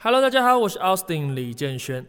[0.00, 2.06] Hello，大家好，我是 Austin 李建轩。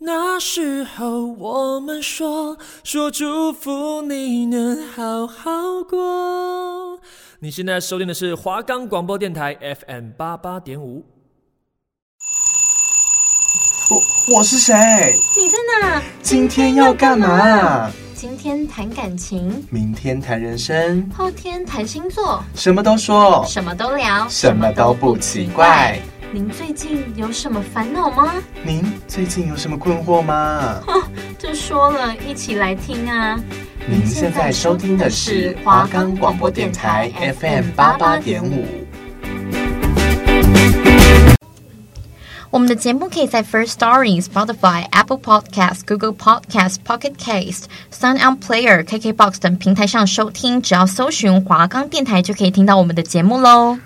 [0.00, 5.50] 那时候我们说说祝福你能好好
[5.88, 7.00] 过。
[7.38, 9.56] 你现在收听的是华冈广播电台
[9.86, 11.02] FM 八八点五。
[13.90, 14.74] 我我是谁？
[15.38, 16.02] 你在哪？
[16.20, 17.90] 今天要干嘛？
[18.14, 25.98] 今天谈感情，明天谈人生，后天谈星座，什么都说，什么都聊，什么都不奇怪。
[26.32, 28.32] 您最近有什么烦恼吗？
[28.62, 30.80] 您最近有什么困惑吗？
[30.86, 31.02] 哦，
[31.36, 33.36] 就说了，一起来听啊！
[33.88, 38.64] 您现在收听的是华冈广播电台 FM 八八点五。
[42.50, 53.78] 我们的节目可以在 First Story、Spotify、Apple Podcasts、Google Podcasts、Pocket Cast、Sound On Player、KKBox 等平台上收听，只要搜寻华冈电台就可以听到我们的节目喽。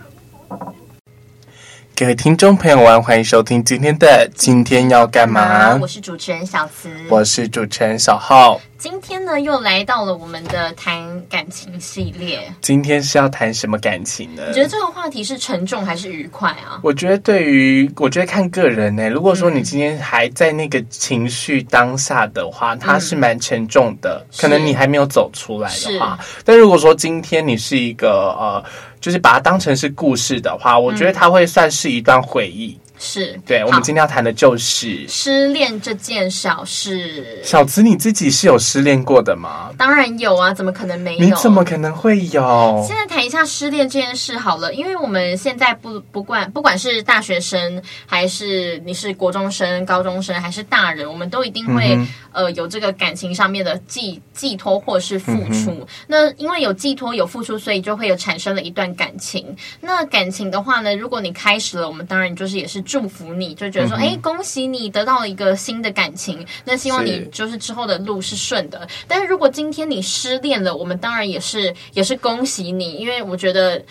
[1.97, 5.75] 各位听众朋友们，欢迎收听今天的《今天要干嘛》。
[5.80, 8.60] 我是主持人小慈，我是主持人小浩。
[8.77, 12.52] 今天呢，又来到了我们的谈感情系列。
[12.60, 14.43] 今天是要谈什么感情呢？
[14.49, 16.80] 你觉得这个话题是沉重还是愉快啊？
[16.83, 19.09] 我觉得对于，我觉得看个人呢。
[19.09, 26.18] 如果说你今天还在那个情绪当下的话，嗯、它是蛮沉重的，可能你还没有走出来的话。
[26.45, 28.65] 但如果说今天你是一个呃，
[29.05, 32.74] 就是把它当成是故事的话，我觉得它会算是一段回忆。
[32.96, 37.42] 是对，我们今天要谈的就是失恋这件小事。
[37.42, 39.70] 小慈，你自己是有失恋过的吗？
[39.76, 41.24] 当然有啊，怎么可能没有？
[41.24, 42.84] 你怎么可能会有？
[42.87, 55.72] 现在谈一下失恋这件事好了，因为我们现在不不管不管是大学生，还是你是国中生、高中生，还是大人，我们都一定会、嗯、呃有这个感情上面的寄寄托或是付出。
[55.72, 59.54] 嗯、那因为有寄托有付出，所以就会有产生了一段感情。
[59.80, 62.84] 那感情的话呢，如果你开始了，我们当然就是也是。
[62.85, 66.47] 祝福你，就觉得说，哎、嗯，恭喜你得到了一个新的感情。
[66.65, 68.87] 那希望你就是之后的路是顺的。
[68.88, 73.83] 是，但是如果今天你失恋了，我们当然也是也是恭喜你，因为我觉得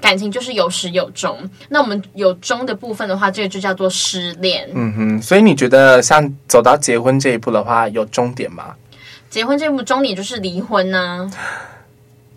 [0.00, 1.38] 感情就是有始有终。
[1.68, 4.68] 那我们有终的部分的话，这个就叫做失恋。
[4.74, 8.74] 嗯哼，所以你觉得像走到结婚这一步的话，有终点吗？
[9.28, 11.30] 结婚这一步终点就是离婚呢、啊？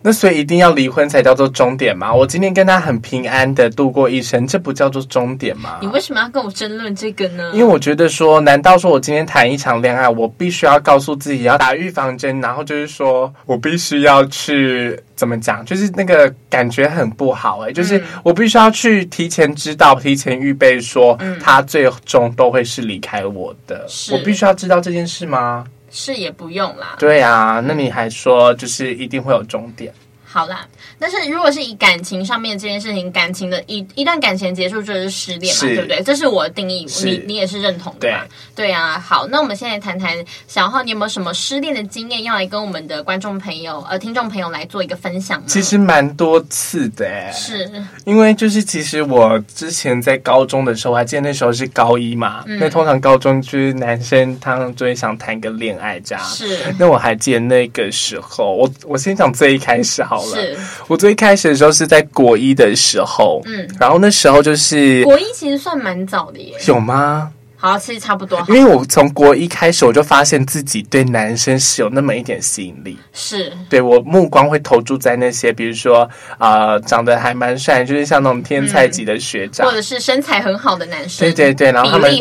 [0.01, 2.13] 那所以一定要离婚才叫做终点吗？
[2.13, 5.79] 我今天跟他很平安的度过一生，这不叫做终点吗？
[5.81, 7.51] 你为什么要跟我争论这个呢？
[7.53, 15.65] 因为我觉得说，难道说我今天谈一场恋爱，我必须要告诉自己要打预防针，然后就是说我必须要去怎么讲？
[15.65, 23.85] 就是那个感觉很不好哎、欸，就是我必须要去提前知道、提前预备，说他最终都会是离开我的。
[24.11, 25.65] 我必须要知道这件事吗？
[25.91, 26.95] 是也不用啦。
[26.99, 29.93] 对啊，那你还说就是一定会有终点？
[30.31, 30.63] 好啦，
[30.99, 36.03] 但是如果是以感情上面这件事情，感情的一一段感情结束就是失恋嘛，对不对？
[36.03, 38.19] 这是我的定义，你你也是认同的嘛？
[38.55, 38.99] 对，对啊。
[38.99, 40.15] 好，那我们现在谈谈
[40.47, 45.45] 小浩，你有没有什么失恋的经验要来跟我们的观众朋友、呃听众朋友来做一个分享呢？
[45.47, 47.67] 其实蛮多次的，是
[48.05, 56.23] 因为就是其实我之前在高中的时候，我还记得那时候是高一嘛，那、嗯、通常高中就是男生他们就会想谈个恋爱这样。
[56.23, 60.18] 是，那我还记得那个时候，我我先讲最一开始好。
[60.25, 60.57] 是。
[60.87, 67.31] 我最开始的时候是在国一的时候，嗯，然后那时候就是国一，其实算蛮早的耶，有吗？
[67.61, 68.41] 好，其实差不多。
[68.47, 73.51] 因为我从国一开始，我就发现自己对男生是有那么一点吸引力，是。
[73.69, 82.11] 对我目光会投注在那些，比如说啊、呃，长得还蛮帅，就是像那种天才级的学长，或者是身材很好的男生，对对对，然后他们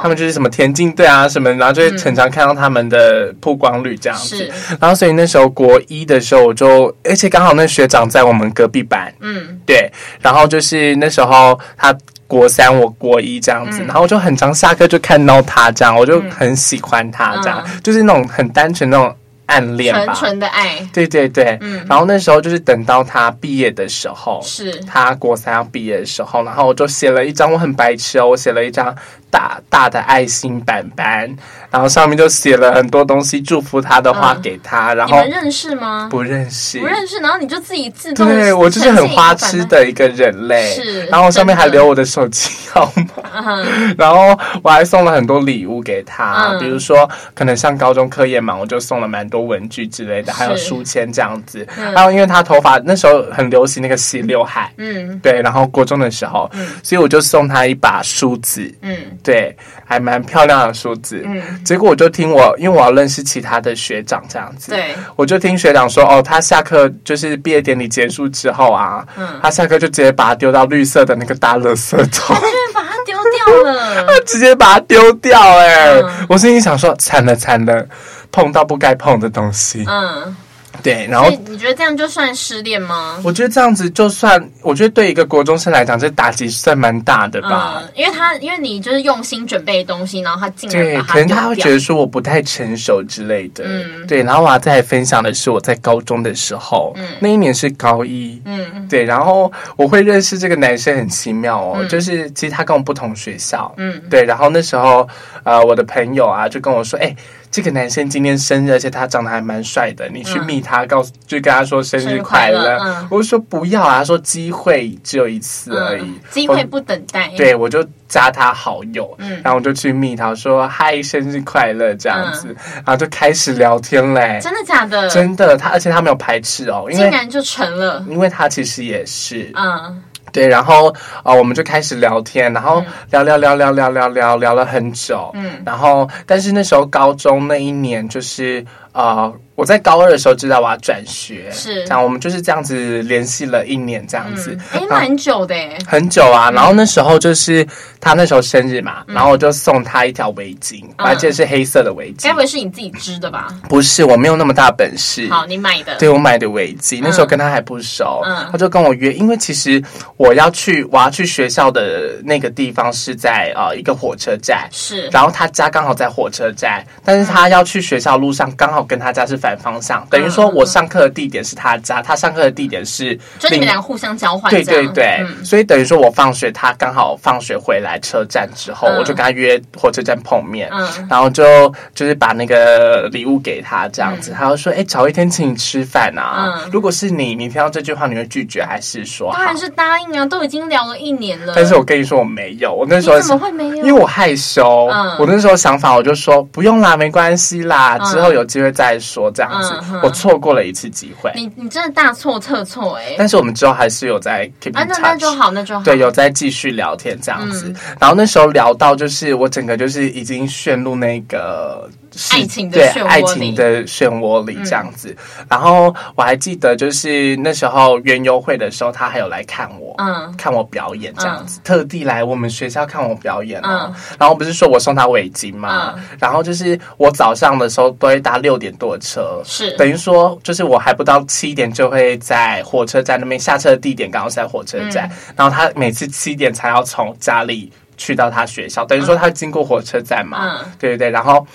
[0.00, 4.36] 他们就是什么田径队啊什么，然后就会常常看到他们的曝光率这样子。
[4.36, 9.90] 是，然后所以那时候国一的时候，我就而且刚好那学长在我们隔壁班，嗯，对，
[10.20, 11.92] 然后就是那时候他。
[12.26, 19.14] 国三，我国一这样子，嗯、然后我就很常下课就看到他这样，我就很喜欢他这样，嗯、就是那种很单纯那种
[19.46, 20.86] 暗恋吧，纯纯的爱。
[20.92, 21.84] 对对对，嗯。
[21.88, 28.94] 然后那时候就是等到他毕业的时候，是他国三要毕业的时候，然后我就写了一张，我很白痴哦，我写了一张。
[29.30, 31.28] 大大的爱心板板，
[31.74, 34.92] 然后上面就写了很多东西，祝福他的话给他。
[34.92, 36.06] 嗯、然后你们认识吗？
[36.08, 37.18] 不认识，不认识。
[37.18, 40.72] 然后你就自己自动对我就是很花痴的一个人类。
[40.72, 43.64] 是，然后上面还留我的手机号码。
[43.98, 51.66] 然后我还送了很多礼物给他，嗯、比如说可能像高中课业嘛，我就送了蛮多文具之类的，还有书签这样子。
[51.76, 55.42] 嗯、然后因为他头发那时候很流行那个细刘海，嗯，对。
[55.42, 58.96] 然后国中的时候，嗯、所以我就送他一把梳子，嗯。
[59.24, 61.20] 对，还蛮漂亮的梳子。
[61.24, 64.72] 嗯，结果我就听我，因为我要认识其他的学长这样子。
[64.72, 72.36] 对，我就听学长说，哦，他下课就是毕业典礼结束之后啊，嗯，他下课就直接把它丢到绿色的那个大垃圾桶。
[72.36, 74.20] 他就把它丢掉了。
[74.26, 75.66] 直接把它丢掉、欸。
[75.66, 77.86] 哎、嗯，我心里想说，惨了惨了，
[78.30, 79.84] 碰到不该碰的东西。
[79.88, 80.36] 嗯。
[80.84, 83.18] 对，然后你觉得这样就算失恋吗？
[83.24, 87.80] 我觉得这样子就算，我觉得对一个国中生来讲，这打击算蛮大的吧。
[87.82, 93.64] 嗯，因为他因为你就是用心准备的东西，然后他竟然对，可能他会觉得说我不太成熟之类的。
[93.66, 94.22] 嗯，对。
[94.22, 99.02] 然后我要再分享的是我在高中的时候，嗯，那一年是高一，嗯，对。
[99.02, 104.22] 然后我会认识这个男生很奇妙哦，嗯，就是其实他跟我不同学校，嗯，对。
[104.22, 105.08] 然后那时候
[105.44, 107.16] 呃，我的朋友啊就跟我说，哎。
[107.54, 110.08] 这个男生今天生日，而且他长得还蛮帅的。
[110.08, 112.76] 你去密他，告诉就跟他说生日快乐。
[112.76, 117.30] 快嗯、我就说不要啊，他说机会只有一次而已，嗯、机会不等待。
[117.36, 124.40] 对，我就加他好友，嗯、然后我就去密他，说嗨，生日快乐这样子，嗯、然后就开始聊天嘞。
[124.42, 125.08] 真的假的？
[125.08, 130.02] 真的，他而且他没有排斥哦，因为竟然就成了，因为他其实也是，嗯。
[130.34, 130.90] 对，然后
[131.22, 139.24] 啊、呃，我们就开始聊天，然后聊聊聊聊聊聊聊聊了很久，嗯，然后但是那时候高中那一年就是啊。
[139.24, 145.54] 呃我在高二的时候知道我要转学，是这样，我们就是这样子联系了一年，这样子，哎、嗯，蛮久的，
[145.86, 146.50] 很久啊。
[146.50, 147.66] 然后那时候就是
[148.00, 152.24] 他那时候生日嘛，嗯、然后我就送他一条围巾，我还记得是黑色的围巾。
[152.24, 153.48] 该不会是你自己织的吧？
[153.68, 155.28] 不是，我没有那么大本事。
[155.30, 155.96] 好，你买的？
[155.98, 157.00] 对，我买的围巾。
[157.02, 159.80] 那时候跟他还不熟，嗯、他就跟我约，因为其实
[160.16, 174.50] 我要去我要去学校的那个地方是在呃一个火车站，是，然后他家刚好在火车站，但是他要去学校路上刚好跟他家是反方向，等于说我上课的地点是他家，他上课的地点是，就你们俩互相交换。
[174.50, 189.30] 对对对，嗯、所以等于说我放学，他刚好放学回来车站之后，嗯、我就跟他约火车站碰面，嗯、然后就就是把那个礼物给他这样子，嗯、他就说：“哎，找一天请你吃饭啊！”嗯、如果是你，你听到这句话，你会拒绝还是说？
[189.34, 190.24] 当然是答应啊！
[190.24, 191.52] 都已经聊了一年了。
[191.54, 193.76] 但是我跟你说我没有，我那时候怎么会没有？
[193.76, 194.88] 因为我害羞。
[194.90, 199.78] 嗯、我那时候想法我就说不用啦，没关系啦，之后有机会再说这样子。
[199.92, 200.14] 嗯、我。
[200.14, 203.14] 错过了一次机会，你你真的大错特错哎、欸！
[203.18, 205.82] 但是我们之后还是有在 keep in touch，啊，那那就好，那就好。
[205.82, 207.68] 对，有在继续聊天这样子。
[207.68, 211.90] 嗯、然后那时候聊到，就是我整个就是已经陷入那个。
[212.32, 215.08] 爱情的漩涡里，爱情的漩涡里这样子。
[215.38, 223.92] 嗯、然后我还记得，就是那时候园游会的时候，他还有来看我，嗯，看我表演这样子，嗯、特地来我们学校看我表演，嗯。
[224.18, 229.70] 然后不是说我送他围巾嘛，嗯、然后就是我早上的时候都会搭六点多的车，是。
[229.76, 241.46] 等于说就是我还不到七点就会在火车站那边下车的地点刚好是在火车站，嗯、然后他每次七点才要从家里去到他学校，等于说他经过火车站嘛，嗯，对对对，然后。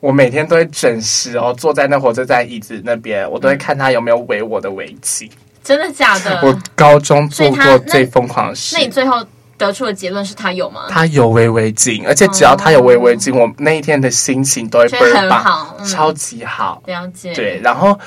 [0.00, 5.28] 我每天都会准时哦，坐在那火车站椅子那边，我都会看他有没有围我的围巾。
[5.62, 6.40] 真的假的？
[6.46, 8.76] 我高中做过最疯狂的事。
[8.76, 9.24] 那你最后
[9.58, 10.82] 得出的结论是他有吗？
[10.88, 16.82] 他有围围巾，而且只要他有围围巾，我那一天的心情都会倍儿棒，超级好。
[16.86, 17.32] 了解。
[17.34, 17.98] 对，然后，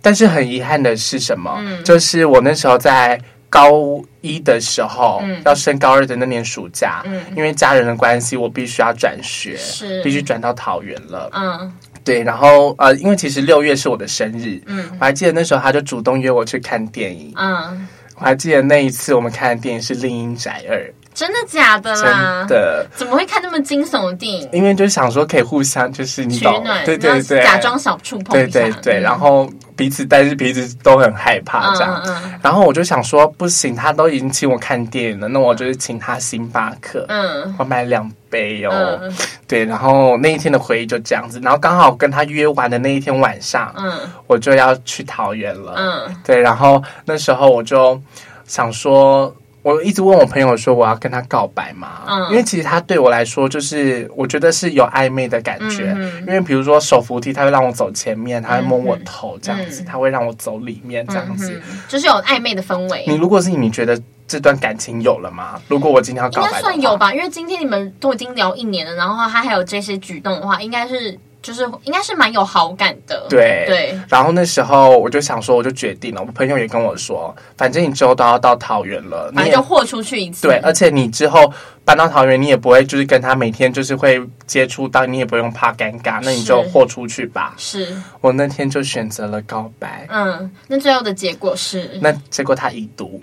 [0.00, 1.58] 但是很遗憾的是什么？
[1.84, 3.20] 就是我那时候在。
[3.54, 10.02] 高一的时候，嗯、要升高二的那年暑假，嗯、因为家人的关系，我必须要转学，是。
[10.02, 11.30] 必须转到桃园了。
[11.32, 11.72] 嗯，
[12.02, 17.86] 对，然后呃，因为其实六月是我的生日，嗯，我还记得那时候他就主动约我去看电影，嗯，
[18.16, 20.76] 我还记得那一次我们看的电影是《另一宅二》。
[21.14, 22.44] 真的假的啦？
[22.48, 22.86] 真的？
[22.96, 24.48] 怎么会看那么惊悚的电影？
[24.52, 32.02] 因为就想说可以互相就是你懂，对对对，假装小触碰对对对，然后彼此但是彼此都很害怕这样。
[32.42, 39.00] 然后我就想说不行，他都已经请我看电影了，那我就是请他星巴克，嗯，我买两杯哦，
[39.46, 43.92] 对，然后那一天的回忆就这样子，然后刚好跟他约完的那一天晚上，嗯，
[44.26, 48.00] 我就要去桃园了，嗯，对，然后那时候我就
[48.46, 49.32] 想说。
[49.64, 52.02] 我一直问我朋友说我要跟他告白吗？
[52.06, 63.04] 嗯，因为其实他对我来说就是我觉得是有暧昧的感觉，嗯、因为比如说手扶梯，他会让我走前面，他会摸我头这样子，嗯、他会让我走里面这样子，就是有暧昧的氛围。
[63.08, 65.58] 你如果是你，你觉得这段感情有了吗？
[65.66, 71.18] 如果我今天要告白，应该算有吧，因为今天你们都已经聊一年了，然后他还有这些举动的话，应该是。
[71.44, 74.00] 就是应该是蛮有好感的，对对。
[74.08, 76.22] 然后那时候我就想说，我就决定了。
[76.22, 80.48] 我朋友也跟我说，反正你之后都要到桃园了，你就豁出去一次。
[80.48, 81.52] 对，而且你之后
[81.84, 87.54] 搬到桃园，你也不会就是跟他每天就是会接触到，你也不用怕尴尬，那你就豁出去吧。
[87.58, 90.06] 是，我那天就选择了告白。
[90.08, 91.90] 嗯，那最后的结果是？
[92.00, 93.20] 那结果他已读，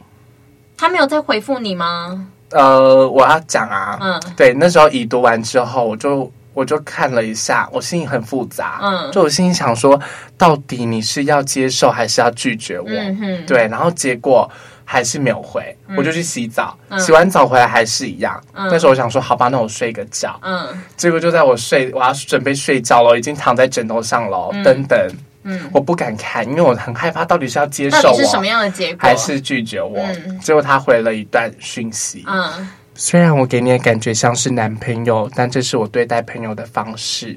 [0.77, 2.27] 他没有再回复你吗？
[2.51, 6.31] 呃，我要讲啊，嗯，对，那时候已读完之后，我就。
[6.53, 9.99] 我就看了一下，我心里很复杂，嗯，就我心里想说，
[10.37, 12.87] 到底你是要接受还是要拒绝我？
[12.89, 14.49] 嗯哼，对，然后结果
[14.83, 18.41] 还是没有回，嗯、我就去洗澡，嗯、洗完澡回来还是一样。
[18.53, 20.37] 嗯、那时候我想说，好吧，那我睡个觉。
[20.41, 20.67] 嗯，
[20.97, 24.99] 结果就在我睡，我要准备睡觉了，已经躺在枕头上了，嗯、等等。
[25.43, 29.97] 嗯，我不敢看，因为我很害怕，到底是要接受我，是什么样的结果，还是拒绝我？
[30.27, 32.23] 嗯、结果他回了一段讯息。
[32.27, 32.69] 嗯，
[33.03, 37.35] 虽然我给你的感觉像是男朋友，但这是我对待朋友的方式。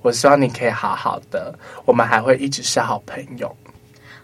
[0.00, 1.54] 我希望你可以好好的，
[1.84, 3.54] 我们还会一直是好朋友。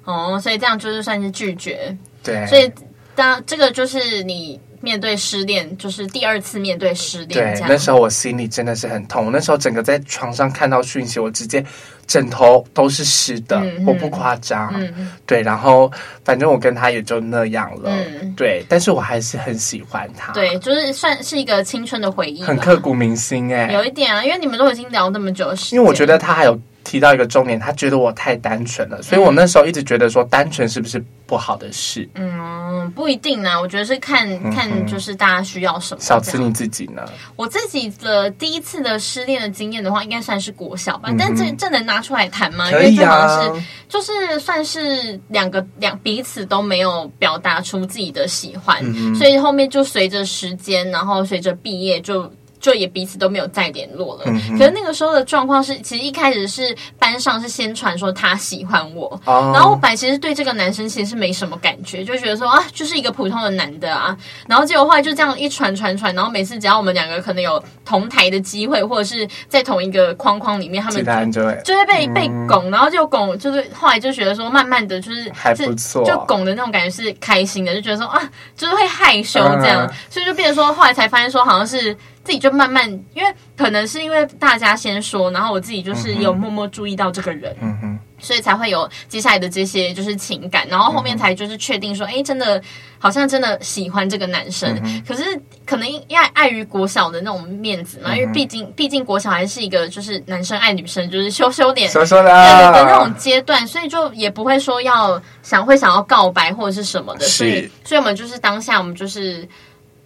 [0.05, 1.95] 哦，所以这样就是算是拒绝。
[2.23, 2.73] 对，所以
[3.15, 4.59] 当这个就是你。
[4.81, 7.55] 面对失恋，就是第二次面对失恋。
[7.55, 9.27] 对，那时候我心里真的是很痛。
[9.27, 11.65] 我那时候整个在床上看到讯息，我直接
[12.07, 14.73] 枕头都是湿的，嗯、我不夸张。
[14.77, 15.91] 嗯、对，然后
[16.25, 17.91] 反正我跟他也就那样了。
[17.91, 20.33] 嗯、对，但是我还是很喜欢他。
[20.33, 23.75] 对，就是算是一个青春的回忆，很刻骨铭心哎、欸。
[23.75, 26.59] 有一点啊，因为你们都已经聊那么久，因为我觉得他还有。
[26.89, 32.09] 提到一个重点，他觉得我太单纯了，所以我那时候一直觉得说单纯是不是不好的事？
[32.15, 33.61] 嗯，不一定呢。
[33.61, 36.01] 我觉得是看看就是大家需要什么。
[36.01, 37.03] 小慈你自己呢？
[37.37, 41.11] 我自己的第一次的失恋的经验的话，应该算是国小吧。
[41.19, 42.65] 但这这能拿出来谈吗？
[42.65, 42.71] 啊。
[42.71, 48.83] 因为这好像是就是算是两个两彼此都没有表达出自己的喜欢，
[49.15, 52.33] 所以后面就随着时间，然后随着毕业就。
[52.61, 54.23] 就也彼此都没有再联络了。
[54.27, 64.17] 嗯、可是那个时候的状况是，其实一开始是班上是先传说他喜欢我，哦、然后我本来其实对这个男生其实是没什么感觉，就觉得说啊，就是一个普通的男的啊。
[64.47, 78.21] 然后结果后来就这样一传传传，然后每次只要我们两个可能有同台的机会，或者是在同一个框框里面，他们就会就会被、嗯、被拱，然后就拱，就是后来就觉得说，慢慢的就是还不错，就拱的那种感觉是开心的，就觉得说啊，
[78.57, 81.97] 就是会害羞这样，嗯、所以就变成说，后来才发现说，好像是。
[82.29, 92.63] 自己就慢慢，因为可能是因为大家先说，然后我自己就是有默默注意到这个人，嗯哼，所以才会有接下来的这些就是情感，然后后面才就是确定说，哎，真的
[92.99, 94.79] 好像真的喜欢这个男生。
[94.85, 95.25] 嗯、可是
[95.65, 102.31] 可能因为碍于国小的那种面子嘛，嗯、因为毕竟毕竟国小还是一个就是男生爱女生就是羞羞脸、羞羞的。
[102.31, 109.49] 那种阶段，所以就也不会说要想会想要告白或者是什么的，所以所以我们就是当下我们就是。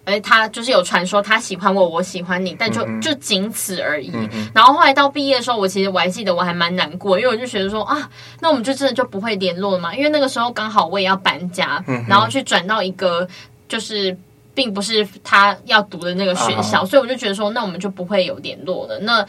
[0.04, 4.11] 哎，他就是有传说他喜欢我，我喜欢你，但就就仅此而已。
[4.14, 9.94] 嗯、然后后来到毕业的时候，我其实我还记得我还蛮难过，因为我就觉得说啊，那我们就真的就不会联络了嘛。
[9.94, 13.28] 因为那个时候刚好我也要搬家，嗯、然后去转到一个
[13.68, 14.16] 就是
[14.54, 18.99] 并不是他要读的那个学校，啊、所以我就觉得说，那我们就不会有联络了。
[18.99, 19.25] 那。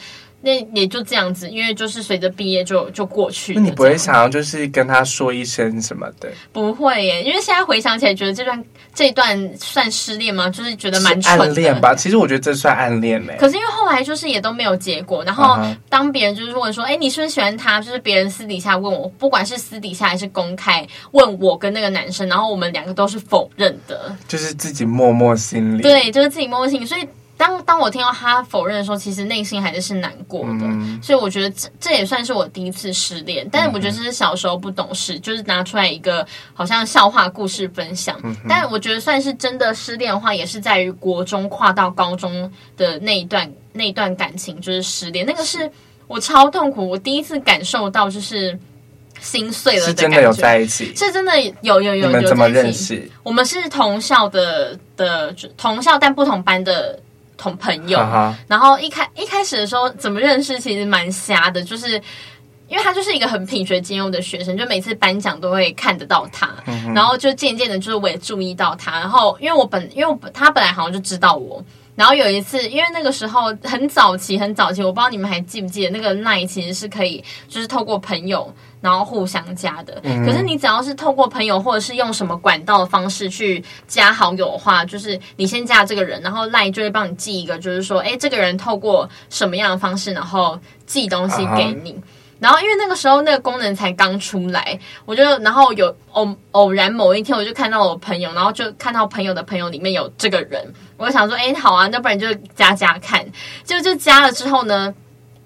[0.45, 3.53] 那也就这样子，因为就是随着毕业就就过去。
[3.53, 6.29] 那你不会想要就是跟他说一声什么的？
[6.51, 8.61] 不会耶，因为现在回想起来，觉得这段
[8.93, 10.49] 这段算失恋吗？
[10.49, 11.13] 就是觉得蛮。
[11.23, 13.35] 暗恋吧，其实我觉得这算暗恋嘞。
[13.39, 15.57] 可是因为后来就是也都没有结果，然后
[15.89, 25.81] 当别人就是问说：“哎、uh huh.，你是不是喜欢他？”就是别人私底下问我，不管是私底下还是公开问我跟那个男生，然后我们两个都是否认的，就是自己默默心里。
[25.81, 27.07] 对，就是自己默默心里，所以。
[27.35, 33.47] 当当我听到他否认的时候，其实内心还是是难过的，嗯、所以我觉得这这也算是我第一次失恋。
[33.51, 38.17] 但是我觉得这是小时候不懂事，嗯、就是拿出来一个好像笑话故事分享。
[38.23, 45.25] 嗯、但我觉得算是真的失恋的话，也是在于国中跨到高中的那一段那一段感情，就是失恋。
[45.25, 45.69] 那个是
[46.07, 48.57] 我超痛苦，我第一次感受到就是
[49.19, 50.01] 心碎了的感觉。
[50.01, 50.95] 是真的有在一起？
[50.95, 52.07] 是真的有有有。
[52.07, 53.09] 你们怎么认识？
[53.23, 56.99] 我们是同校的的同校但不同班的。
[57.37, 58.33] 同朋友，uh.
[58.47, 62.01] 然后一开一开始的时候怎么认识，其实蛮瞎的，就是
[62.67, 66.93] 因为他就是一个很品学兼优的学生，就每次颁奖都会看得到他，uh.
[66.93, 71.63] 然后就渐渐的，就是我也注意到他，然后因为我本因为我他本来好像就知道我，
[71.95, 78.53] 然后有一次，因为那个时候很早期很早期，我不知道你们还记不记得那个 LINE 其实是可以就是透过朋友。
[78.83, 91.93] 然后互相加的，嗯、可是你只要是透过朋友或者是用什么管道的方式去加好友的话，就是你先加这个人，然后 LINE 就会帮你寄一个，就是说，哎，这个人透过什么样的方式，然后寄东西给你。
[91.93, 92.01] Uh.
[92.41, 100.61] 然后因为那个时候那个功能才刚出来，我就然后有偶偶然某一天，我就看到我朋友，然后就看到朋友的朋友里面有这个人，
[100.97, 103.25] 我就想说，哎，好啊，那不然就加加看。
[103.63, 104.93] 就就加了之后呢，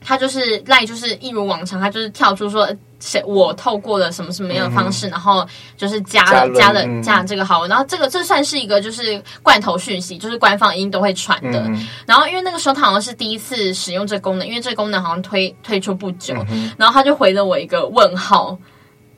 [0.01, 2.67] 他就是 LINE 就是一如往常，他就是跳出说。
[3.00, 3.24] 谁？
[3.25, 11.60] 我透过了什么什么样的方式，嗯、然后就是加了加了加了这个好友，嗯、然后这个这算是一个就是罐头讯息，就是官方一定都会传的。
[11.68, 18.58] 嗯、然后因为那个时候他好像是第一次使用这个功能，因为这个功能好像推推出不久，嗯、然后他就回了我一个问号，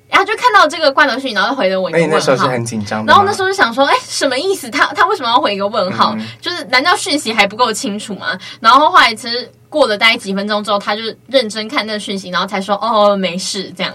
[0.10, 2.16] 然后就看到这个罐头讯息，然后就回了我一个问号。
[2.16, 4.70] 那时候是很紧张，然后那时候就想说，哎，什么意思？
[4.70, 6.14] 他他为什么要回一个问号？
[6.18, 8.38] 嗯、就是难道讯息还不够清楚吗？
[8.60, 9.50] 然后后来其实。
[9.70, 13.94] 过了大概几分钟之后，他就认真看那个讯息，然后才说：“哦，没事。”这样，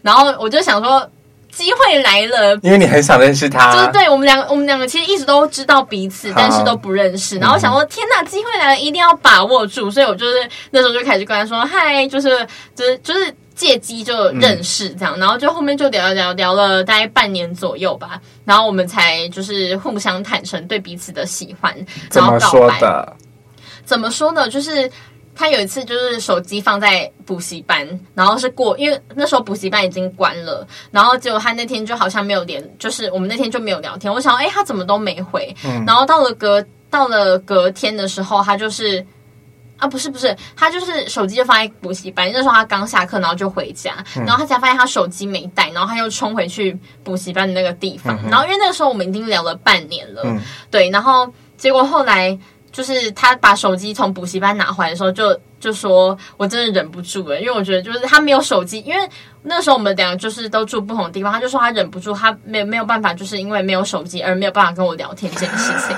[0.00, 1.10] 然后我就想说，
[1.50, 3.72] 机会来了，因为你很想认识他。
[3.72, 7.38] 就是对我们两个，我们两个其实一直都知道彼此，但是都不认识。
[7.38, 9.90] 然后想说，天哪，机会来了，一定要把握住。
[9.90, 15.18] 所以我就是那时候就开始跟他说，嗨，就是就是就是借机就认识这样。
[15.18, 21.74] 然后就后面就聊聊聊了大概半年左右吧，然后我们才就是互相坦诚对彼此的喜欢，
[22.12, 23.16] 然后告白。
[23.84, 24.48] 怎么说呢？
[24.48, 24.88] 就是。
[25.38, 34.10] 他有一次就是手机放在补习班，然后是过，因为那时候补习班已经关了，然后结果他那天就好像没有连，就是我们那天就没有聊天。
[34.10, 35.54] 我想，哎，他怎么都没回？
[35.62, 39.04] 嗯，然后到了隔到了隔天的时候，他就是
[39.76, 42.30] 啊，不是不是，他就是手机就放在补习班。
[42.32, 46.74] 那时候他刚下课，然后就回家，然后他才发现他手机没带，然后他又冲回去
[47.04, 48.18] 补习班的那个地方。
[48.30, 50.40] 然后因为那个时候我们已经聊了半年了，嗯，
[50.70, 52.38] 对，然后结果后来。
[52.76, 59.08] 就是他把手机从补习班拿回来的时候就，就说我真的忍不住了，因为我觉得就是他没有手机，因为
[59.42, 65.96] 那时候我们两个就是都住不同的地方，他就说他忍不住，他没没有办法，就是因为没有手机而没有办法跟我聊天这件事情，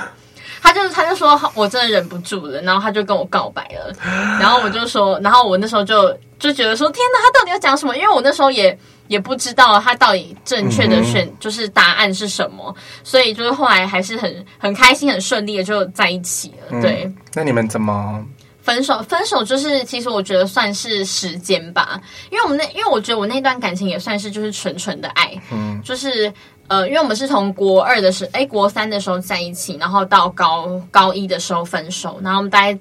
[0.61, 3.93] 他就他就说我真的忍不住了，然后他就跟我告白了，
[4.39, 7.95] 然后我就说，然后我那时候就就觉得说天哪，他到底要讲什么？
[7.95, 8.77] 因为我那时候也。
[9.09, 16.79] 也不知道他到底正确的选就是答案是什么，嗯、所以就是后来还是很很开心、很顺利的就在一起了。
[16.79, 18.23] 对，嗯、那你们怎么
[18.61, 19.01] 分手？
[19.01, 21.99] 分手就是其实我觉得算是时间吧，
[22.29, 26.31] 因为我们那因为我觉得我那段感情也算是就是纯纯的爱，嗯，就是
[26.69, 32.79] 呃，因为我们是从国二的时候，哎，国三的时候在一起，然后到高高一的时候分手，然后我们大概。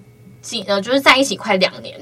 [0.49, 1.95] 近呃，就是在一起快两年，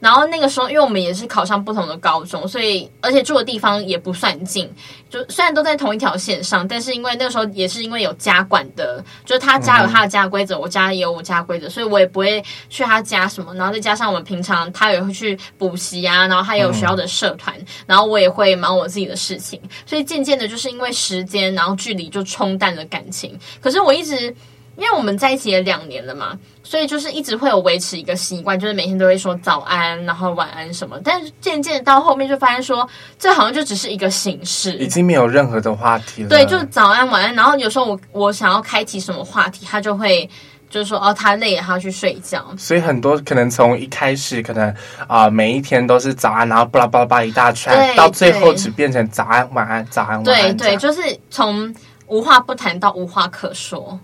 [0.00, 4.66] 然后那个时候，因为我们也是考上不同的高中，所以而且住的地方也不算近，
[5.10, 13.52] 就虽然都在同一条线上，但是因为那个时候也是因为有家管的，就是他家有他的家规则，我家也有我家规则，所以我也不会去他家什么。
[13.54, 17.54] 然后再加上我们平常他也会去补习啊，然后他也有学校的社团，
[17.86, 23.38] 然后我也会忙我自己的事情，所以渐渐的，就是因为时间，然后距离就冲淡了感情。
[23.60, 24.34] 可是我一直。
[24.76, 30.98] 因为我们在一起也两年了嘛，所以就是一直会有维持一个习惯，就是每天都会说早安，然后晚安什么。
[31.04, 36.28] 但是渐渐到后面就发现说，这好像就只是一个形式，已经没有任何的话题了。
[36.28, 37.34] 对，就早安晚安。
[37.34, 40.28] 然后有时候我我想要开启什么话题，他就会
[40.70, 42.42] 就是说哦，他累了，他要去睡觉。
[42.56, 44.66] 所以很多可能从一开始可能
[45.06, 50.56] 啊、呃，每一天都是早安，然后巴拉巴拉巴拉一大串，到最后只变成早安晚安早安晚安。
[50.56, 51.74] 对对，就是从
[52.06, 54.00] 无话不谈到无话可说。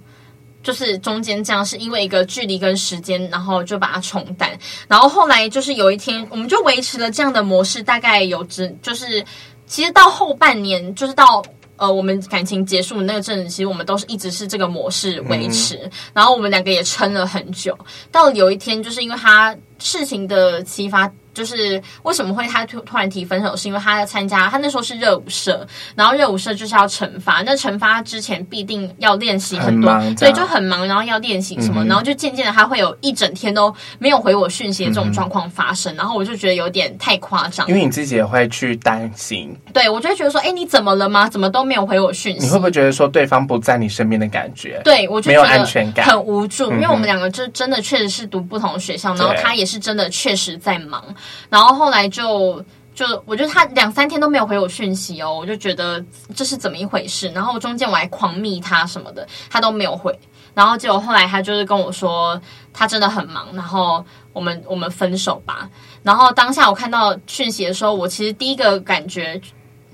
[0.66, 4.50] 就是中间这样，是因为一个距离跟时间，然后就把它冲淡。
[4.88, 9.24] 然后后来就是有一天，我们就维持了这样的模式，大概有只就是，
[9.68, 11.40] 其实到后半年，就是到
[11.76, 15.76] 呃我们感情结束那个阵子，其实我们都是一直是这个模式维持。
[15.84, 17.78] 嗯、然后我们两个也撑了很久，
[18.10, 21.08] 到有一天，就是因为他事情的启发。
[21.36, 41.28] 就是为什么会他突突然提分手，是因为他要参加，他那时候是热舞社，然后热舞社就是要惩罚，那惩罚之前必定要练习很多，所以就很忙，然后要练习什么，嗯、然后就渐渐的他会有一整天都没有回我讯息的这种状况发生，嗯、然后我就觉得有点太夸张，因为你自己也会去担心，对我就会觉得说，哎，你怎么了吗？
[41.28, 42.46] 怎么都没有回我讯息？
[42.46, 44.80] 你会不会觉得说对方不在你身边的感觉？
[44.82, 51.04] 对我就觉得没有安全感，很无助，嗯、因为我们两个就真的确实是读不同的学校，然后他也是真的确实在忙。
[51.48, 56.02] 然后后来就就我觉得他两三天都没有回我讯息哦，我就觉得
[56.34, 57.28] 这是怎么一回事。
[57.28, 60.18] 然后中间我还狂密他什么的，他都没有回。
[60.54, 62.40] 然后结果后来他就是跟我说，
[62.72, 65.68] 他真的很忙，然后我们我们分手吧。
[66.02, 69.38] 然后当下我看到讯息的时候，我其实第一个感觉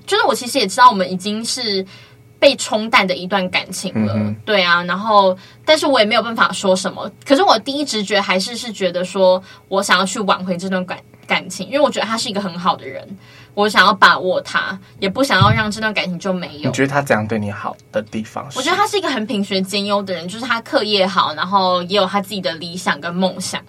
[0.05, 1.85] 就是我其实也知道我们已经是
[2.39, 4.81] 被冲淡的一段感情了，嗯、对啊。
[4.83, 7.11] 然后但是我也没有办法说什么。
[7.25, 10.97] 可是我第一直觉还是是觉得说我想要去挽回这段感。
[11.27, 13.07] 感情，因为我觉得他是一个很好的人，
[13.53, 16.69] 我想要把握他，也不想要让这段感情就没有。
[16.69, 18.47] 你觉得他怎样对你好的地方？
[18.55, 23.61] 我觉得他是一个很品学兼优的人，就是他课业好，然后也有他自己的理想跟梦想。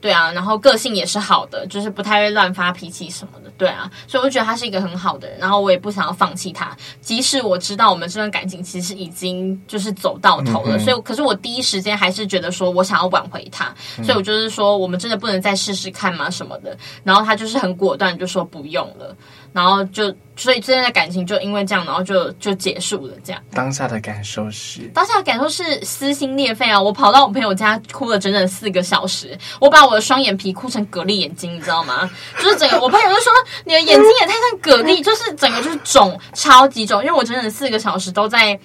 [0.00, 3.50] 对啊，然后个性也是好的，就是不太会乱发脾气什么的。
[3.58, 10.78] 对啊，所以我就觉得他是一个很好的人，然后我也不想要放弃他，即使我知道我们这段感情其实已经就是走到头了。
[10.78, 16.30] 嗯、所以，可是我第一时间还是觉得说我想要挽回他，嗯、所以我就是说我们真的不能再试试看吗？
[16.30, 16.74] 什么的。
[17.04, 19.14] 然后他就是很果断，就说不用了。
[19.52, 23.14] 然后就，所以之间的感情就因为这样，然后就就结束了。
[23.24, 26.80] 这样，当下的感受是，当下的感受是撕心裂肺啊！
[26.80, 32.08] 我跑到我朋友家哭了整整四个小时，我把我的双眼皮哭成蛤蜊眼睛，你知道吗？
[32.40, 33.32] 就是整个，我朋友就说
[33.64, 37.00] 你的眼睛也太像蛤蜊， 就是整个就是肿，超级肿。
[37.00, 38.58] 因为我整整四个小时都在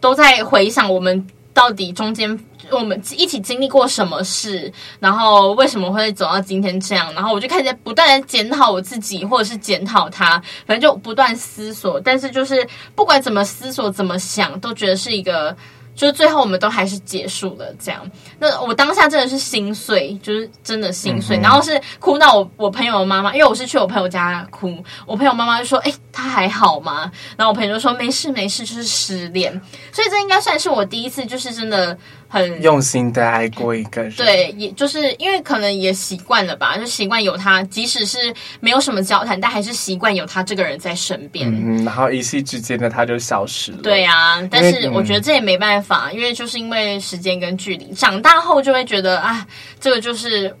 [0.00, 1.26] 都在回想我们
[1.58, 2.38] 到底中间。
[2.70, 10.32] 我们一起经历过什么事，然后为什么会走到今天这样，然后我就开始不断的检讨我自己，或者是检讨他，
[10.66, 11.98] 反正就不断思索。
[11.98, 15.56] 但是就是不管怎么思索、怎么想，都觉得是一个。
[15.98, 18.08] 就是最后我们都还是结束了这样，
[18.38, 24.72] 那我当下真的是心碎，就是真的心碎，嗯、然后是哭到我我朋友的妈妈，因为我是去我朋友家哭，
[25.06, 29.50] 我朋友妈妈就说：“哎、欸，他还好吗？”然后我朋友就说：“没事没事，就是失恋。”
[29.92, 31.98] 所以这应该算是我第一次，就是真的。
[32.28, 38.18] 很用心的爱过一个人，对，也就是因为可能也习惯了吧，就习惯有他，即使是
[38.60, 41.48] 没有什么交谈，但还是习惯有他这个人在身边。
[41.48, 43.78] 嗯，然后一夕之间的他就消失了。
[43.82, 49.46] 对啊，但是我觉得这也没办法，因为就是因为时间跟距离，长大后就会觉得啊，
[49.80, 50.54] 这个就是。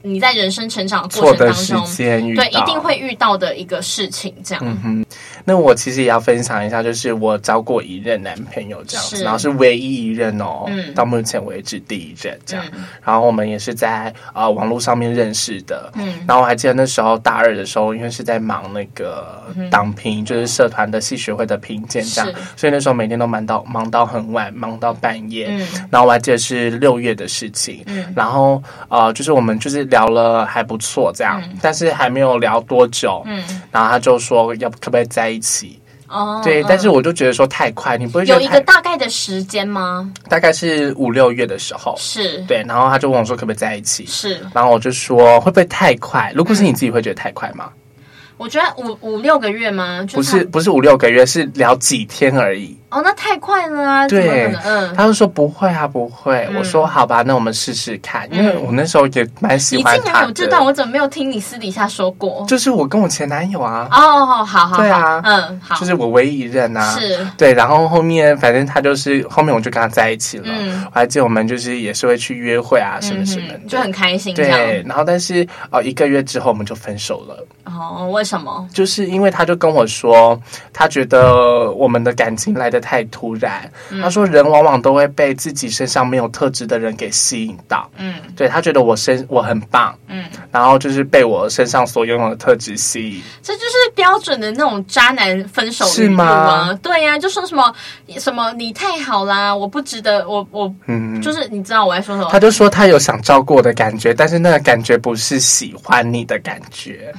[0.00, 4.64] 你在人生成长的过程当中，对，一定会遇到的一个事情，这样。
[4.64, 5.06] 嗯哼，
[5.48, 12.64] 那我其实也要分享一下，就是我交过一任男朋友这样子，然后是唯一一任哦，嗯，到目前为止第一任这样。
[12.74, 16.06] 嗯、然后我们也是在呃网络上面认识的，嗯。
[16.28, 25.48] 然后我还记得那时候大二的时候，因为是在忙那个党评，就是社团的系学会的评鉴这样，所以那时候每天都忙到忙到很晚，忙到半夜。
[25.50, 25.66] 嗯。
[25.90, 28.04] 然后我还记得是六月的事情，嗯。
[28.14, 29.88] 然后呃，就是我们就是。
[29.88, 35.80] 聊了还不错，这样，嗯、但是还没有聊多久，嗯，然后他就说要可不可以在一起？
[36.08, 40.10] 哦，对，嗯、但是我就觉得说太快，你不会有一个大概的时间吗？
[40.26, 44.06] 大概是五六月的时候，是对，然后他就问我说可不可以在一起？
[44.06, 46.32] 是，然后我就说会不会太快？
[46.34, 47.68] 如果是你自己会觉得太快吗？
[47.68, 48.02] 嗯、
[48.38, 50.02] 我觉得五五六个月吗？
[50.10, 52.74] 不是，不是五六个月，是聊几天而已。
[52.90, 54.08] 哦，那太快了啊！
[54.08, 56.48] 对，嗯，他就说不会啊，不会。
[56.50, 59.98] 嗯、我说好吧，那我们试试看，因为我那时候也蛮喜欢他的。
[59.98, 62.46] 你竟然有这段，我怎么没有听你私底下说过？
[62.48, 63.86] 就是我跟我前男友啊。
[63.92, 66.96] 哦，好好好，对啊，嗯，好，就是我唯一一任啊。
[66.98, 70.44] 是，对，然后后面反正他就是后面我就跟他在一起了。
[70.46, 74.34] 嗯，我还记得我们就是也是会去约会啊，什么什么的，就很开心。
[74.34, 77.46] 对，然后但是哦，一个月之后我们就分手了。
[77.64, 78.66] 哦，为什么？
[78.72, 80.40] 就是因为他就跟我说，
[80.72, 83.70] 他觉得我们的感情来得太突然。
[84.00, 87.90] 他说：“人往往都会被自己身上没有特质的人给吸引到。
[87.96, 89.96] 嗯，对，他觉得我身我很棒。
[90.06, 93.22] 嗯，然后就是被我身上所拥有的特质吸引。
[93.42, 96.72] 这就是标准的那种渣男分手是吗？
[96.82, 97.74] 对呀，就说什么
[98.18, 102.28] 什么你太好啦，我不值得，我我嗯，就是你知道我在说什么？
[102.30, 107.12] 他就说他有想照顾我的感觉，但是那个感觉不是喜欢你的感觉。”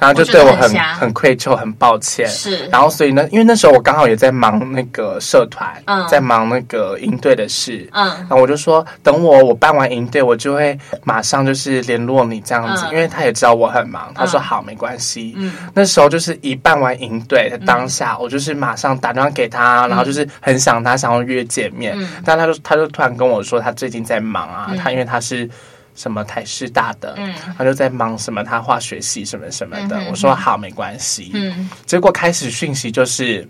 [0.00, 2.26] 然后就对我很我很愧疚，很抱歉。
[2.26, 15.34] 是，然后所以呢，因为那时候我刚好也在忙那个社团，嗯，在忙那个营队的事，嗯，然后我就说，等我我办完营队，我就会马上就是联络你这样子，嗯、因为他也知道我很忙，他说好，没关系。
[15.36, 25.48] 嗯，那时候就是一办完营队的当下，嗯、我就是马上打电话给他，然后就是很想他，想要约见面，嗯、但他就他就突然跟我说，他最近在忙啊，嗯、他因为他是。
[26.00, 30.02] 什么台师大的，嗯，他就在忙什么，他化学系什么什么的。
[30.08, 31.30] 我说好，没关系。
[31.34, 33.46] 嗯，结果开始讯息就是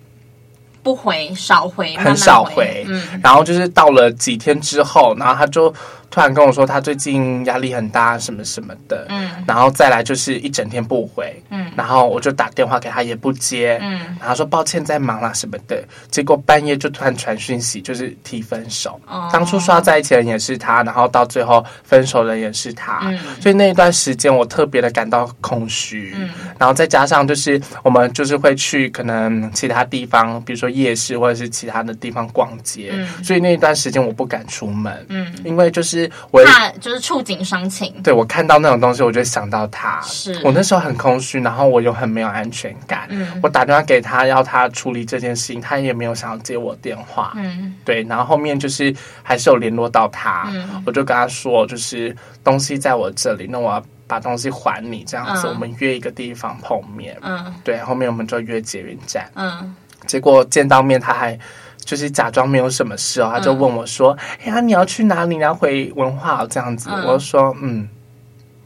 [0.82, 2.84] 不回，少回，很少回。
[2.88, 5.72] 嗯，然后就是到了几天之后，然后他就。
[6.12, 19.00] 突然跟我说他最近压力很大，什么什么的，嗯，然后再来就是一整天不回，嗯，然后我就打电话给他也不接，嗯，然后说抱歉在忙啦什么的，结果半夜就突然传讯息，就是提分手。
[19.06, 36.10] 哦，当初说要在一起的人也是他，然后到最后分手的人也是他，嗯，所以那一段时间我特别的感到空虚，嗯，然后再加上就是我们就是会去可能其他地方，比如说夜市或者是其他的地方逛街，嗯，所以那一段时间我不敢出门，嗯，因为就是。
[36.30, 40.00] 我怕就是触景伤情，对，我看到那种东西，我就想到他。
[40.02, 43.06] 是我那时候很空虚，然后我又很没有安全感。
[43.10, 47.32] 嗯，我打电话给他，要他处理这件事情，他也没有想要接我电话。
[47.36, 57.16] 嗯，对，然后后面就是还是有联络到他，嗯，我就跟他说，就是东西在我这里，那我要把东西还你，这样子，嗯，我们约一个地方碰面。
[57.22, 59.28] 嗯，对，后面我们就约捷运站。
[59.34, 59.74] 嗯，
[60.10, 61.38] 结果见到面他还。
[61.82, 65.34] 就是假装没有什么事哦，他就问我说：“哎呀、嗯，你要去哪里？
[65.36, 67.88] 你要回文化这样子？”嗯、我就说：“嗯，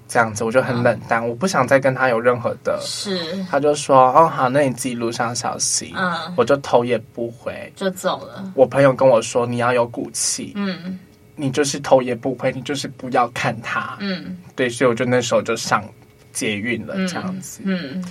[0.09, 2.77] 这样子。”我就很冷淡，嗯、我不想再跟他有任何的。
[2.83, 3.17] 是，
[3.49, 8.53] 他就说：“哦，好，那你自己路上小心。”嗯，我就头也不回就走了。
[8.57, 10.99] 我朋友跟我说：“你要有骨气。”嗯，
[11.37, 13.97] 你就是头也不回，你就是不要看他。
[14.01, 15.85] 嗯，对，所以我就那时候就上
[16.33, 17.61] 捷运了，这样子。
[17.65, 18.05] 嗯。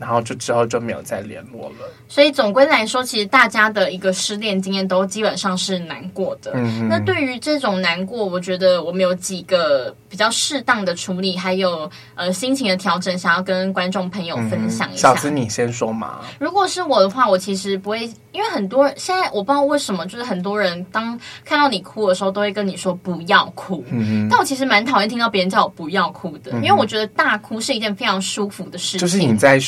[0.00, 1.86] 嗯然后就之后就没有再联络了。
[2.08, 6.52] 所以总归来说，其实大家的一个失恋经验都基本上是难过的。
[6.54, 15.14] 嗯，那对于这种难过，我觉得我们有几个比较适当的处理，还有呃心情的调整，想要跟观众朋友分享一下。
[15.14, 16.20] 小子，你先说嘛。
[16.38, 18.00] 如果是我的话，我其实不会，
[18.32, 23.84] 因为很多人现在我不知道为什么，就是很多人当看到你哭的时候，都会跟你说不要哭。
[23.90, 29.00] 嗯，但我其实蛮讨厌听到别人叫我不要哭的，嗯，因为我觉得大哭是一件非常舒服的事情。
[29.00, 29.60] 就是你在。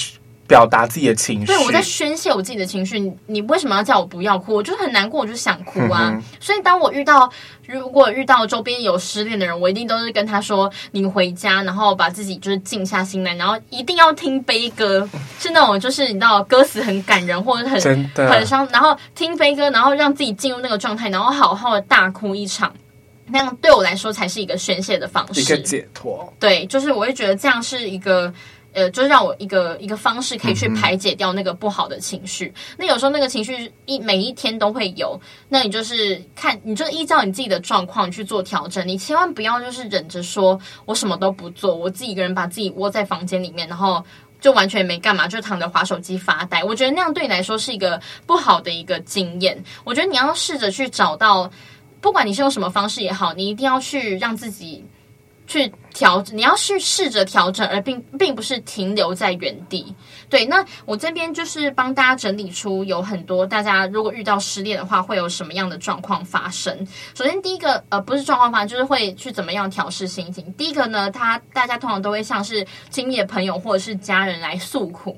[0.46, 2.98] 表达自己的情绪，对，我在宣泄我自己的情绪。
[3.26, 4.55] 你为什么要叫我不要哭？
[4.55, 6.11] 我就是很难过，我就想哭啊。
[6.12, 7.31] 嗯、所以当我遇到，
[7.66, 17.81] 如果遇到周边有失恋的人，我一定都是跟他说：“你回家，然后把自己就是静下心来，然后一定要听悲歌，是那种就是你知道歌词很感人或者很
[18.14, 22.70] 很伤，然后听悲歌，然后让自己进入那个状态，然后好好的大哭一场。
[23.28, 26.31] 那样对我来说才是一个宣泄的方式，一个解脱。
[26.38, 28.31] 对，就是我会觉得这样是一个。”
[28.72, 32.46] 呃，就是让我一个一个方式可以去排解掉那个不好的情绪。
[32.46, 38.87] 嗯、那有时候那个情绪一每一天都会有，那你就是看，你就依照你自己的状况去做调整。
[38.88, 44.02] 你千万不要就是忍着说我什么都不做，我自己一个人把自己窝在房间里面，然后
[44.40, 46.64] 就完全没干嘛，就躺着划手机发呆。
[46.64, 49.62] 我觉得那样对你来说是一个不好的一个经验。
[49.85, 51.50] 我觉得你要试着去找到，
[52.00, 54.85] 不管你是用什么方式也好，你一定要去让自己。
[55.52, 59.94] 去调，你要去试着调整，而并并不是停留在原地。
[60.30, 66.74] 对，那我这边就是帮大家整理出有很多大家如果遇到失恋的话，会有什么样的状况发生。
[67.14, 70.50] 首先，第一个呃，不是状况发生，就是会去怎么样调试心情。
[70.54, 75.14] 第一个呢，他大家通常都会像是亲密的朋友或者是家人来诉苦，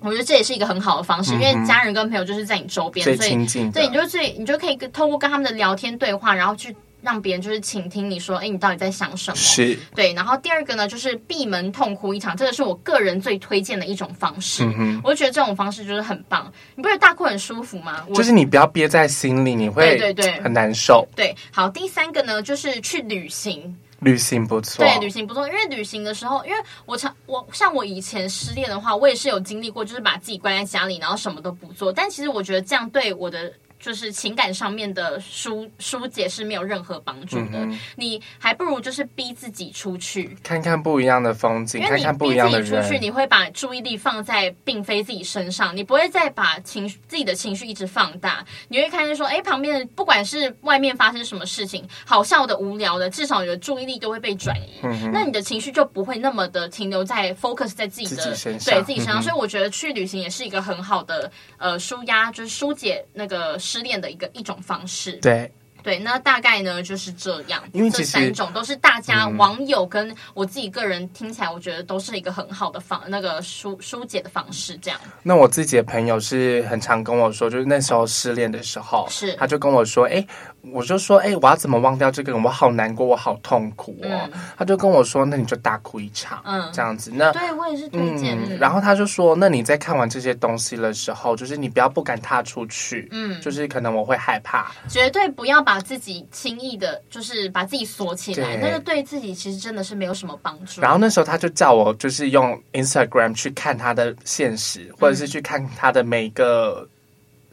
[0.00, 6.74] 我觉得这也是一个很好的方式，嗯、因为家人跟朋友就是在你周边，最亲近的，所以对，你就最你就可以通过跟他们的聊天对话，然后去。
[7.06, 9.36] 让别人就是倾听你说，哎，你到底在想什么？
[9.36, 10.12] 是对。
[10.12, 14.64] 然后第二个呢，就是闭门痛哭一场，这个是我个人最推荐的一种方式。
[14.76, 16.52] 嗯、我就觉得这种方式就是很棒。
[16.74, 18.04] 你不觉得大哭很舒服吗？
[18.12, 21.06] 就是你不要憋在心里，你会对对对很难受。
[21.14, 21.68] 对，好。
[21.68, 23.76] 第三个呢，就是去旅行。
[24.00, 24.84] 旅行不错。
[24.84, 31.92] 对，旅行不错，因为旅行的时候，因为我常我像我以前失恋的话，我也是有经历过，就是把自己关在家里，然后什么都不做。
[31.92, 33.52] 但其实我觉得这样对我的。
[33.78, 42.98] 就是情感上面的疏疏解是没有任何帮助的，嗯，你还不如就是逼自己出去看看不一样的风景，看看不一样的人。
[43.00, 48.44] 你会把注意力放在并非自己身上，你不会再把情绪自己的情绪一直放大。
[48.68, 54.80] 你会看见说，哎，旁边的不管是外面发生什么事情，好笑的、无聊的，至少你的注意力都会被转移。
[54.82, 59.22] 嗯，那你的情绪就不会那么的停留在 focus 在自己的身上，对自己身上，嗯。
[59.22, 63.58] 所以我觉得去旅行也是一个很好的呃舒压，就是疏解那个。
[63.66, 65.50] 失恋的一个一种方式，对。
[65.86, 67.62] 对，那大概呢就是这样。
[67.70, 74.76] 因为这三种都是大家网友跟我自己个人听起来，我觉得都是一个很好的方，那个疏疏解的方式。
[74.78, 74.98] 这样。
[75.22, 80.26] 那我自己的朋友是很常跟我说，就是那时候失恋的时候，是他就跟我说，哎，
[80.72, 82.42] 我就说，哎，我要怎么忘掉这个人？
[82.42, 84.28] 我好难过，我好痛苦哦。
[84.32, 87.12] 嗯、他就跟我说，那你就大哭一场，嗯，这样子。
[87.14, 88.58] 那对我也是推荐、嗯。
[88.58, 96.56] 然后他就说，那你在看完这些东西的时候，就是你不要不敢踏出去，嗯，就是可能我会害怕，绝对不要把自己轻。
[96.56, 100.80] 易的，就是把自己锁起来，那个对自己其实真的是没有什么帮助。
[100.80, 106.88] 然后那时候他就叫我，就是用 Instagram 去看他的现实，或者是去看他的每一个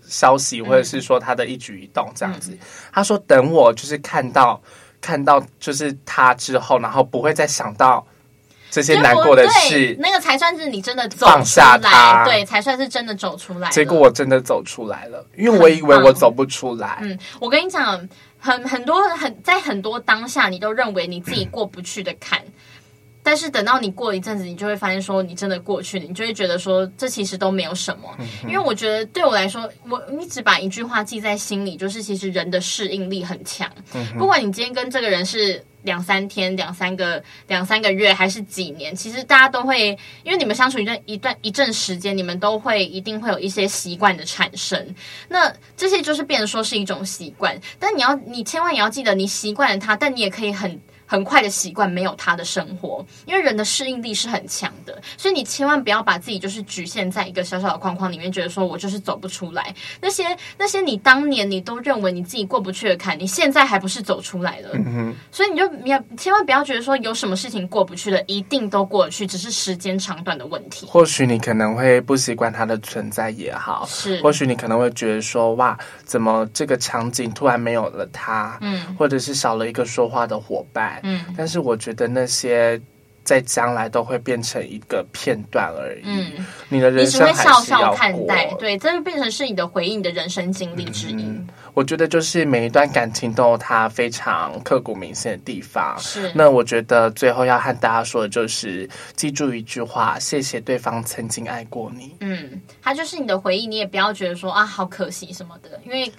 [0.07, 2.51] 消息，嗯、或者是说他的一举一动这样子。
[2.53, 2.59] 嗯、
[2.93, 4.59] 他说等我就是看到
[5.01, 8.07] 看到就是他之后，然后不会再想到
[8.73, 13.69] 这些难过的事，那个才算是你真的走出来，放下它，对，才算是真的走出来。
[13.69, 16.97] 结果我真的走出来了，因为我以为我走不出来。
[17.01, 18.09] 嗯，我跟你讲。
[18.45, 22.37] 很很多很在很多当下，你都认为你自己过不去的坎，
[23.23, 28.15] 但是等到你过了一阵子，你就会发现说你真的过去了，你就会觉得说这其实都没有什么。
[28.43, 33.71] 因为我觉得对我来说，我一直把一句话记在心里，就是其实人的适应力很强。
[34.19, 35.63] 不管你今天跟这个人是。
[35.83, 38.95] 两三天、两三个、两三个月，还是几年？
[38.95, 39.89] 其实大家都会，
[40.23, 44.95] 因为你们相处一段一段一阵时间，你们都会一定会有一些习惯的产生。
[45.27, 50.79] 那这些就是变成说是一种习惯，但你要，你千万也要记得，你习惯了它，但你也可以很。
[51.13, 59.71] 很快的习惯没有他的生活，因为人的适应力是很强的，所以你千万不要把自己就是局限在一个小小的框框里面，觉得说我就是走不出来。
[60.01, 64.69] 那些那些你当年你都认为你自己过不去的坎，你现在还不是走出来了？
[64.73, 70.87] 嗯、所以你就你要千万不要觉得说有什么事情过不去的，一定都过得去，只是时间长短的问题。
[70.87, 78.57] 或许你可能会不习惯它的存在也好，是或许你可能会觉得说哇，怎么这个场景突然没有了他？
[78.61, 81.01] 嗯，或者是少了一个说话的伙伴。
[81.03, 82.81] 嗯，但是我觉得那些
[83.23, 86.01] 在将来都会变成一个片段而已。
[86.03, 91.23] 嗯，你的人生还是要过，你只会笑笑看待，对，这就变成是你的回忆，你的人生经历之一。
[91.23, 95.97] 嗯我觉得就是每一段感情都有它非常刻骨铭心的地方。
[95.97, 102.15] 是，那我觉得最后要和大家说的就是，记住一句话：谢谢对方曾经爱过你。
[102.19, 106.13] 嗯，它就是你的回忆，你也不要觉得说啊，好可惜什么的，因为。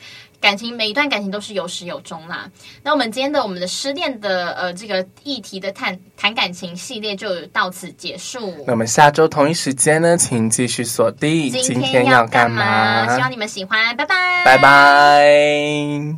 [0.45, 2.51] 感情每一段感情都是有始有终啦。
[2.83, 8.55] 那我们今天的我们的失恋的呃这个议题的谈谈感情系列就到此结束。
[8.67, 11.51] 那我们下周同一时间呢，请继续锁定。
[11.51, 13.07] 今天要干嘛？
[13.15, 16.13] 希望你们喜欢，拜拜，拜拜。